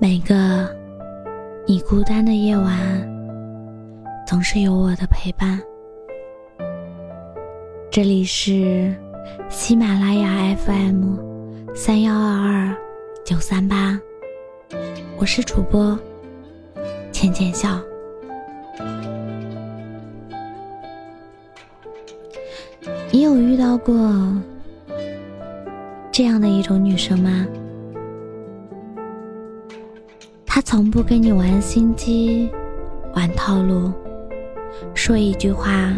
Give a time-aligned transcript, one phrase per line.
[0.00, 0.72] 每个
[1.66, 2.78] 你孤单的夜晚，
[4.24, 5.60] 总是有我的陪伴。
[7.90, 8.94] 这里是
[9.48, 11.16] 喜马拉雅 FM
[11.74, 12.76] 三幺二二
[13.24, 14.00] 九三八，
[15.16, 15.98] 我是主播
[17.10, 17.80] 浅浅笑。
[23.10, 24.32] 你有遇到过
[26.12, 27.44] 这样的一种女生吗？
[30.58, 32.50] 他从不跟你玩心机、
[33.14, 33.92] 玩套路，
[34.92, 35.94] 说一句话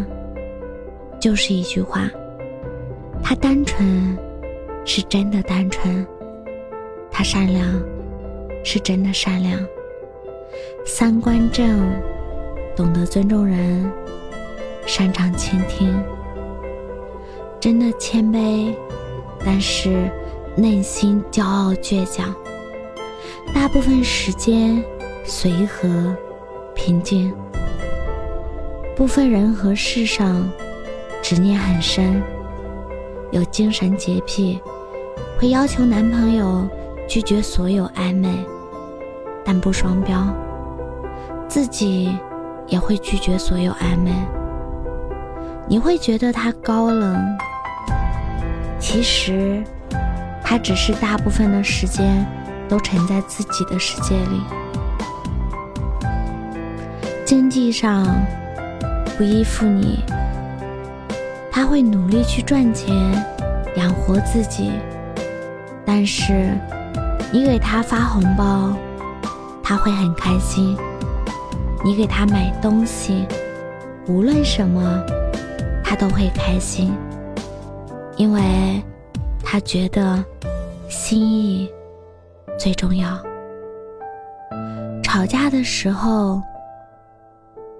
[1.18, 2.10] 就是一句话。
[3.22, 4.18] 他单纯，
[4.84, 6.04] 是真的单纯；
[7.10, 7.64] 他善良，
[8.62, 9.58] 是真的善良。
[10.84, 11.80] 三观正，
[12.76, 13.90] 懂得尊重人，
[14.84, 15.90] 擅长倾听，
[17.58, 18.74] 真的谦卑，
[19.42, 20.10] 但是
[20.54, 22.34] 内心骄傲倔强。
[23.54, 24.82] 大部分时间
[25.24, 26.16] 随和
[26.74, 27.32] 平静，
[28.96, 30.50] 部分人和事上
[31.22, 32.22] 执念很深，
[33.30, 34.60] 有精神洁癖，
[35.38, 36.66] 会要求男朋友
[37.08, 38.28] 拒绝所有暧昧，
[39.44, 40.34] 但不双标，
[41.48, 42.16] 自己
[42.66, 44.12] 也会拒绝所有暧昧。
[45.68, 47.16] 你会觉得他高冷，
[48.80, 49.62] 其实
[50.42, 52.26] 他只是大部分的时间。
[52.70, 54.40] 都沉在自己的世界里，
[57.24, 58.06] 经济上
[59.18, 59.98] 不依附你，
[61.50, 62.94] 他会努力去赚钱
[63.76, 64.70] 养活自己。
[65.84, 66.56] 但是
[67.32, 68.72] 你给他发红包，
[69.64, 70.76] 他会很开心；
[71.84, 73.26] 你给他买东西，
[74.06, 75.04] 无论什么，
[75.82, 76.94] 他都会开心，
[78.16, 78.40] 因为
[79.42, 80.24] 他觉得
[80.88, 81.68] 心意。
[82.60, 83.18] 最重要。
[85.02, 86.42] 吵架的时候，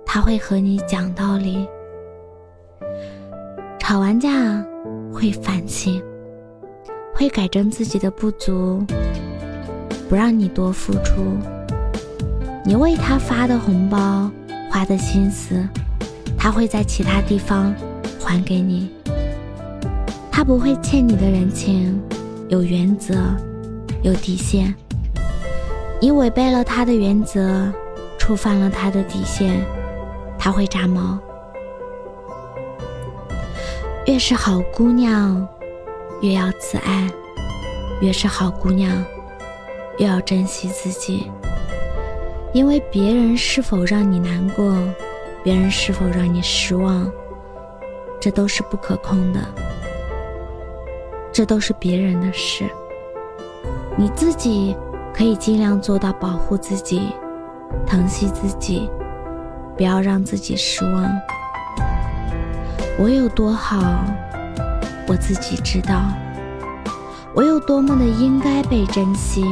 [0.07, 1.67] 他会和你讲道理；
[3.79, 4.65] 吵完架
[5.13, 6.03] 会反省，
[7.15, 8.83] 会改正自己的不足，
[10.09, 11.37] 不让你多付出。
[12.65, 14.31] 你为他发的红包、
[14.71, 15.63] 花的心思，
[16.39, 17.75] 他会在其他地方
[18.19, 18.91] 还给你。
[20.33, 22.01] 他不会欠你的人情，
[22.49, 23.15] 有原则。
[24.03, 24.75] 有底线，
[26.01, 27.71] 你违背了他的原则，
[28.19, 29.63] 触犯了他的底线，
[30.39, 31.19] 他会炸毛。
[34.07, 35.47] 越是好姑娘，
[36.23, 37.07] 越要自爱；
[38.01, 39.05] 越是好姑娘，
[39.99, 41.31] 越要珍惜自己。
[42.55, 44.75] 因为别人是否让你难过，
[45.45, 47.13] 别人是否让你失望，
[48.19, 49.41] 这都是不可控的，
[51.31, 52.65] 这都是别人的事。
[54.01, 54.75] 你自己
[55.13, 57.13] 可以尽量做到保护自己，
[57.87, 58.91] 疼惜自己，
[59.77, 61.05] 不要让自己失望。
[62.99, 64.03] 我有多好，
[65.07, 65.97] 我自己知道；
[67.35, 69.45] 我有多么的应该被珍惜，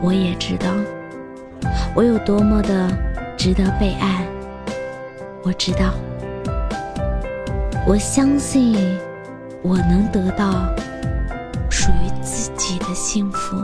[0.00, 0.68] 我也知道；
[1.94, 2.88] 我有多么的
[3.36, 4.26] 值得被爱，
[5.42, 5.92] 我知道。
[7.86, 8.98] 我相信，
[9.60, 10.64] 我能得到。
[12.68, 13.56] 己的幸福。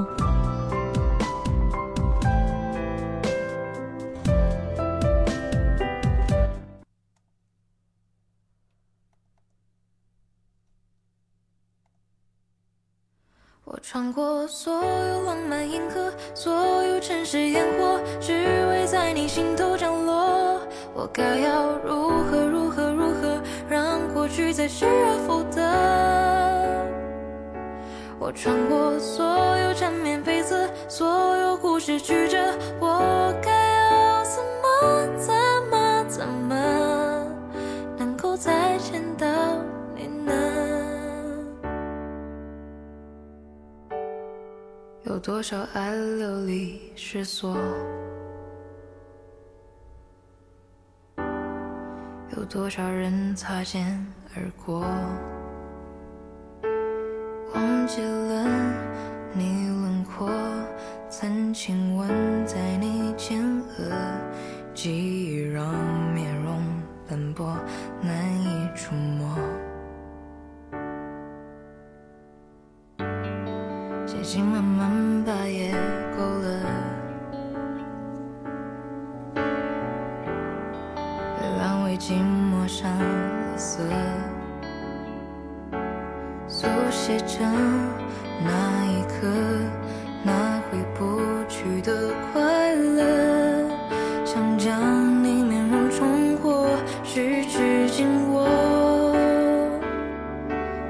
[13.67, 18.33] 我穿过所有浪漫银河，所有城市烟火，只
[18.71, 20.61] 为在你心头降落。
[20.95, 26.94] 我该要如何如何如何，让过去再失而复得？
[28.25, 29.23] 我穿过所
[29.59, 32.39] 有缠绵悱恻，所有故事曲折，
[32.81, 35.35] 我该要怎么怎
[35.71, 37.27] 么怎么
[37.99, 39.27] 能够再见到
[39.95, 40.33] 你呢？
[45.03, 47.59] 有多少爱流离失所？
[52.35, 53.85] 有多少人擦肩
[54.35, 54.83] 而过？
[57.95, 58.45] 忘记了
[59.35, 60.29] 你轮廓，
[61.09, 62.09] 曾亲吻
[62.45, 63.93] 在你前额，
[64.75, 65.73] 记忆让
[66.13, 66.61] 面容
[67.09, 67.57] 斑驳，
[68.03, 69.39] 难以触摸。
[74.05, 75.73] 写信慢慢把夜
[86.75, 87.39] 有写着
[88.43, 89.27] 那一刻
[90.23, 93.69] 那回不去的快乐
[94.25, 96.67] 想将你面容重获
[97.05, 98.45] 十指紧握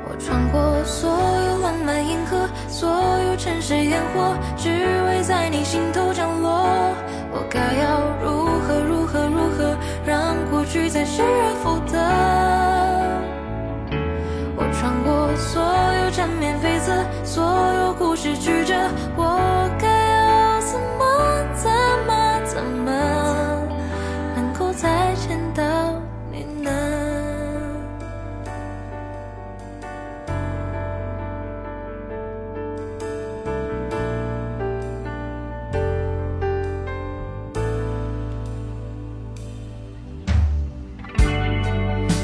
[0.07, 2.89] 我穿过所有浪漫银河所
[3.29, 6.95] 有城市烟火只为在你心头降落。
[7.37, 9.77] 我该要如何如何如何
[10.07, 12.95] 让过去再失而复得。
[14.57, 15.64] 我穿过所
[17.25, 18.75] 所有故事曲折，
[19.17, 19.41] 我
[19.81, 21.05] 该要怎么
[21.55, 21.71] 怎
[22.07, 22.93] 么怎么，
[24.37, 25.65] 能够再见到
[26.31, 26.71] 你呢？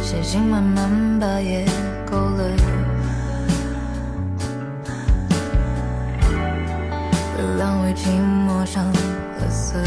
[0.03, 1.65] 写信慢慢把夜
[2.09, 2.45] 勾勒，
[7.95, 8.07] 寂
[8.47, 9.79] 寞上了色，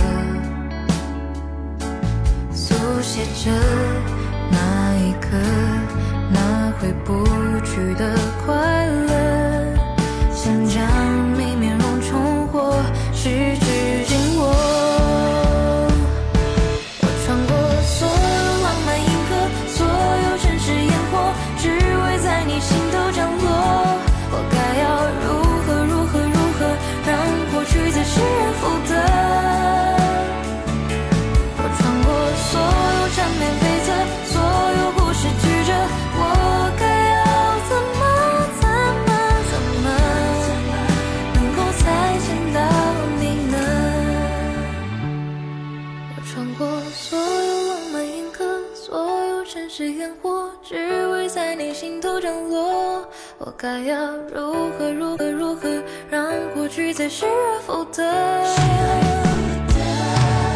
[46.63, 53.05] 过所有浪漫银河，所有城市烟火，只为在你心头降落。
[53.37, 58.01] 我该要如何如何如何，让过去再失而复得？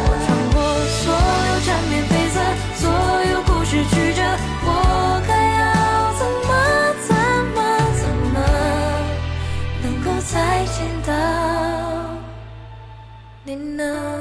[0.00, 0.56] 我穿过
[1.02, 2.36] 所有缠绵悱恻，
[2.80, 2.88] 所
[3.30, 4.22] 有故事曲折，
[4.64, 4.66] 我
[5.28, 5.30] 该
[5.60, 5.60] 要
[6.18, 6.50] 怎么
[7.06, 7.12] 怎
[7.54, 7.56] 么
[8.00, 8.02] 怎
[8.32, 8.36] 么，
[9.82, 10.76] 能够再见
[11.06, 11.12] 到
[13.44, 14.17] 你呢？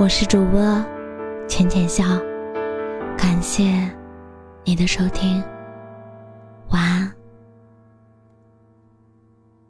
[0.00, 0.60] 我是主播
[1.48, 2.04] 浅浅笑，
[3.16, 3.64] 感谢
[4.62, 5.42] 你的收听。